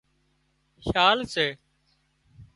[0.87, 1.47] شال سي